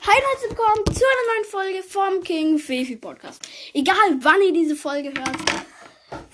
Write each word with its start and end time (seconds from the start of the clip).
Hi 0.00 0.14
und 0.16 0.24
herzlich 0.30 0.50
willkommen 0.50 0.84
zu 0.86 1.04
einer 1.04 1.34
neuen 1.34 1.44
Folge 1.44 1.82
vom 1.82 2.22
King 2.22 2.58
Fefi 2.58 2.96
Podcast. 2.96 3.46
Egal 3.74 3.96
wann 4.20 4.40
ihr 4.42 4.52
diese 4.52 4.76
Folge 4.76 5.08
hört, 5.08 5.36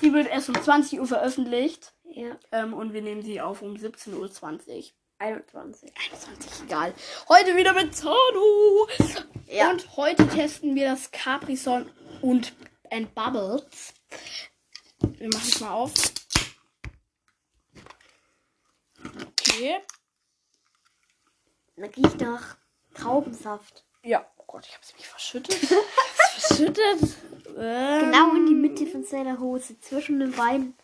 sie 0.00 0.12
wird 0.12 0.28
erst 0.28 0.50
um 0.50 0.60
20 0.60 1.00
Uhr 1.00 1.06
veröffentlicht 1.06 1.94
Ja, 2.04 2.38
ähm, 2.52 2.74
und 2.74 2.92
wir 2.92 3.00
nehmen 3.00 3.22
sie 3.22 3.40
auf 3.40 3.62
um 3.62 3.74
17.20 3.74 4.14
Uhr. 4.18 4.84
21. 5.18 5.92
21, 5.96 6.64
egal. 6.66 6.94
Heute 7.28 7.56
wieder 7.56 7.72
mit 7.72 7.94
Zano. 7.94 8.86
Ja. 9.46 9.70
Und 9.70 9.96
heute 9.96 10.28
testen 10.28 10.74
wir 10.74 10.90
das 10.90 11.10
Capri 11.10 11.56
Sun 11.56 11.90
und 12.20 12.52
and 12.90 13.14
Bubbles. 13.14 13.94
Wir 15.00 15.28
machen 15.28 15.48
es 15.48 15.60
mal 15.60 15.70
auf. 15.70 15.92
Okay. 19.38 19.80
Das 21.76 21.96
riecht 21.96 22.20
nach 22.20 22.56
Traubensaft. 22.94 23.84
Ja. 24.02 24.26
Oh 24.38 24.44
Gott, 24.46 24.66
ich 24.66 24.72
habe 24.72 24.82
es 24.82 24.94
mich 24.94 25.06
verschüttet. 25.06 25.54
verschüttet. 26.36 27.16
Ähm, 27.56 28.00
Genau 28.00 28.34
in 28.34 28.46
die 28.46 28.54
Mitte 28.54 28.86
von 28.86 29.04
seiner 29.04 29.38
Hose, 29.38 29.78
zwischen 29.80 30.20
den 30.20 30.32
Beinen. 30.32 30.74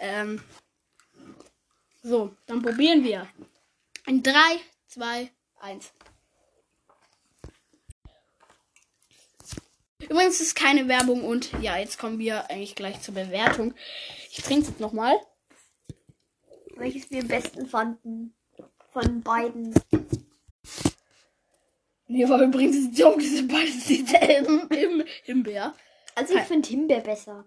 Ähm, 0.00 0.42
so, 2.02 2.34
dann 2.46 2.62
probieren 2.62 3.04
wir. 3.04 3.28
In 4.06 4.22
3, 4.22 4.32
2, 4.86 5.30
1. 5.60 5.92
Übrigens 10.08 10.40
ist 10.40 10.54
keine 10.54 10.88
Werbung 10.88 11.24
und 11.24 11.52
ja, 11.60 11.76
jetzt 11.76 11.98
kommen 11.98 12.18
wir 12.18 12.48
eigentlich 12.50 12.74
gleich 12.74 13.02
zur 13.02 13.14
Bewertung. 13.14 13.74
Ich 14.30 14.42
trinke 14.42 14.62
es 14.62 14.68
jetzt 14.68 14.80
nochmal. 14.80 15.14
Welches 16.76 17.10
wir 17.10 17.20
am 17.22 17.28
besten 17.28 17.66
fanden. 17.66 18.34
Von 18.92 19.20
beiden. 19.22 19.74
Mir 22.08 22.26
war 22.30 22.40
übrigens 22.40 22.76
ein 22.76 22.94
Joke, 22.94 23.20
die 23.20 23.28
sind 23.28 23.52
beides 23.52 23.84
dieselben 23.84 24.66
im 24.70 25.04
Himbeer. 25.24 25.74
Also 26.14 26.34
ich 26.34 26.42
finde 26.42 26.68
Himbeer 26.68 27.00
besser. 27.00 27.44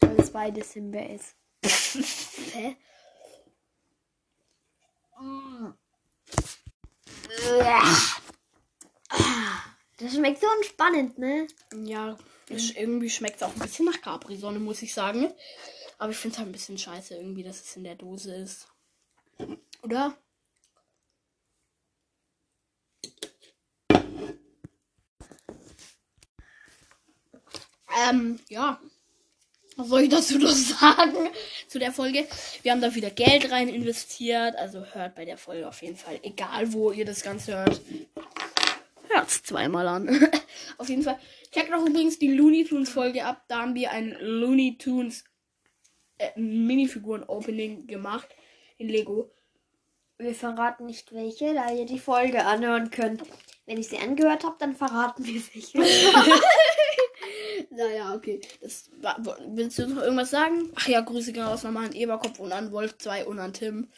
Weil 0.00 0.18
es 0.18 0.30
beides 0.30 0.72
Himbeer 0.72 1.10
ist. 1.10 1.36
Hä? 2.54 2.76
Das 9.98 10.14
schmeckt 10.14 10.40
so 10.40 10.46
entspannend, 10.56 11.18
ne? 11.18 11.46
Ja, 11.84 12.16
es, 12.48 12.70
irgendwie 12.70 13.10
schmeckt 13.10 13.36
es 13.36 13.42
auch 13.42 13.52
ein 13.54 13.60
bisschen 13.60 13.84
nach 13.84 14.00
Capri-Sonne, 14.00 14.58
muss 14.58 14.82
ich 14.82 14.94
sagen. 14.94 15.32
Aber 15.98 16.10
ich 16.10 16.16
finde 16.16 16.32
es 16.32 16.38
halt 16.38 16.48
ein 16.48 16.52
bisschen 16.52 16.78
scheiße 16.78 17.14
irgendwie, 17.14 17.42
dass 17.42 17.60
es 17.60 17.76
in 17.76 17.84
der 17.84 17.94
Dose 17.94 18.34
ist. 18.34 18.68
Oder? 19.82 20.16
Ähm, 28.08 28.38
ja. 28.48 28.80
Was 29.76 29.88
soll 29.88 30.02
ich 30.02 30.10
dazu 30.10 30.38
noch 30.38 30.50
sagen? 30.50 31.30
Zu 31.68 31.78
der 31.78 31.92
Folge. 31.92 32.26
Wir 32.62 32.72
haben 32.72 32.80
da 32.80 32.94
wieder 32.94 33.10
Geld 33.10 33.50
rein 33.50 33.68
investiert. 33.68 34.56
Also 34.56 34.84
hört 34.92 35.14
bei 35.14 35.24
der 35.24 35.38
Folge 35.38 35.66
auf 35.68 35.82
jeden 35.82 35.96
Fall. 35.96 36.18
Egal 36.22 36.72
wo 36.72 36.92
ihr 36.92 37.04
das 37.04 37.22
Ganze 37.22 37.56
hört. 37.56 37.80
Hört's 39.08 39.42
zweimal 39.42 39.88
an. 39.88 40.28
auf 40.78 40.88
jeden 40.88 41.02
Fall. 41.02 41.18
Checkt 41.52 41.70
noch 41.70 41.86
übrigens 41.86 42.18
die 42.18 42.32
Looney 42.32 42.64
Tunes 42.64 42.90
Folge 42.90 43.24
ab. 43.24 43.44
Da 43.48 43.62
haben 43.62 43.74
wir 43.74 43.90
ein 43.90 44.16
Looney 44.20 44.78
Tunes 44.78 45.24
äh, 46.18 46.38
Minifiguren-Opening 46.38 47.86
gemacht. 47.86 48.28
In 48.78 48.88
Lego. 48.88 49.30
Wir 50.18 50.34
verraten 50.34 50.86
nicht 50.86 51.12
welche, 51.12 51.52
da 51.54 51.72
ihr 51.72 51.84
die 51.84 51.98
Folge 51.98 52.44
anhören 52.44 52.90
könnt. 52.90 53.22
Wenn 53.66 53.78
ich 53.78 53.88
sie 53.88 53.98
angehört 53.98 54.44
habe, 54.44 54.56
dann 54.58 54.74
verraten 54.74 55.24
wir 55.26 55.42
welche. 55.52 55.78
Naja, 57.70 58.14
okay. 58.14 58.40
Das 58.60 58.90
war, 59.00 59.16
willst 59.48 59.78
du 59.78 59.86
noch 59.86 60.02
irgendwas 60.02 60.30
sagen? 60.30 60.70
Ach 60.74 60.88
ja, 60.88 61.00
Grüße 61.00 61.32
gehen 61.32 61.42
raus 61.42 61.62
nochmal 61.62 61.86
an 61.86 61.94
Eberkopf 61.94 62.38
und 62.40 62.52
an 62.52 62.72
Wolf 62.72 62.98
2 62.98 63.26
und 63.26 63.38
an 63.38 63.52
Tim. 63.52 63.88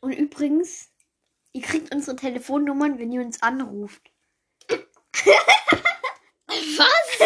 Und 0.00 0.12
übrigens, 0.12 0.90
ihr 1.52 1.62
kriegt 1.62 1.94
unsere 1.94 2.16
Telefonnummern, 2.16 2.98
wenn 2.98 3.12
ihr 3.12 3.20
uns 3.20 3.42
anruft. 3.42 4.12
Was? 6.46 7.18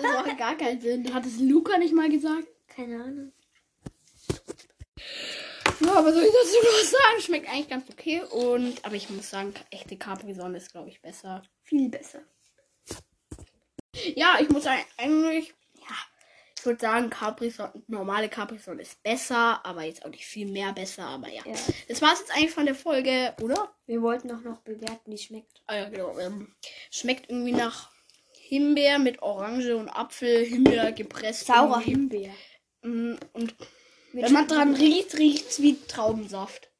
Das 0.00 0.12
macht 0.12 0.38
gar 0.38 0.56
keinen 0.56 0.80
Sinn. 0.80 1.12
Hat 1.12 1.26
es 1.26 1.38
Luca 1.40 1.78
nicht 1.78 1.94
mal 1.94 2.08
gesagt? 2.08 2.48
Keine 2.68 3.02
Ahnung. 3.02 3.32
Ja, 5.80 5.94
aber 5.94 6.12
soll 6.12 6.24
ich 6.24 6.32
dazu 6.32 6.56
noch 6.62 6.84
sagen? 6.84 7.20
Schmeckt 7.20 7.48
eigentlich 7.48 7.68
ganz 7.68 7.88
okay. 7.90 8.22
Und, 8.22 8.84
aber 8.84 8.94
ich 8.96 9.08
muss 9.10 9.30
sagen, 9.30 9.54
echte 9.70 9.96
Capri-Sonne 9.96 10.58
ist, 10.58 10.72
glaube 10.72 10.90
ich, 10.90 11.00
besser. 11.00 11.42
Viel 11.62 11.88
besser. 11.88 12.20
Ja, 14.16 14.38
ich 14.40 14.48
muss 14.48 14.64
sagen, 14.64 14.82
eigentlich, 14.96 15.54
ja, 15.80 15.94
ich 16.58 16.66
würde 16.66 16.80
sagen, 16.80 17.10
Capri-Sonne, 17.10 17.72
normale 17.86 18.28
Capri-Sonne 18.28 18.82
ist 18.82 19.02
besser, 19.02 19.64
aber 19.64 19.84
jetzt 19.84 20.04
auch 20.04 20.10
nicht 20.10 20.26
viel 20.26 20.46
mehr 20.46 20.72
besser, 20.72 21.04
aber 21.04 21.28
ja. 21.28 21.42
Ja. 21.46 21.56
Das 21.88 22.02
war 22.02 22.12
es 22.12 22.20
jetzt 22.20 22.34
eigentlich 22.34 22.50
von 22.52 22.66
der 22.66 22.74
Folge, 22.74 23.34
oder? 23.42 23.74
Wir 23.86 24.02
wollten 24.02 24.30
auch 24.30 24.42
noch 24.42 24.58
bewerten, 24.60 25.10
wie 25.10 25.14
es 25.14 25.24
schmeckt. 25.24 25.62
Ah 25.66 25.76
ja, 25.76 25.88
genau. 25.88 26.18
Ähm, 26.18 26.54
schmeckt 26.90 27.30
irgendwie 27.30 27.52
nach 27.52 27.90
Himbeer 28.34 28.98
mit 28.98 29.22
Orange 29.22 29.76
und 29.76 29.88
Apfel, 29.88 30.44
Himbeer 30.44 30.92
gepresst. 30.92 31.46
Saurer. 31.46 31.80
Himbeer. 31.80 32.32
Mm, 32.82 33.14
Und 33.32 33.54
Mit 34.12 34.24
wenn 34.24 34.32
man 34.32 34.48
dran 34.48 34.74
riecht, 34.74 35.16
riecht 35.18 35.48
es 35.50 35.62
wie 35.62 35.78
Traubensaft. 35.86 36.70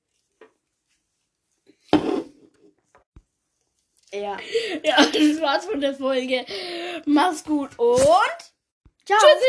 Ja. 4.13 4.37
Ja, 4.83 4.97
das 5.07 5.41
war's 5.41 5.65
von 5.67 5.81
der 5.81 5.95
Folge. 5.95 6.45
Mach's 7.07 7.45
gut 7.45 7.71
und 7.79 7.99
Ciao. 9.05 9.19
tschüssi. 9.19 9.39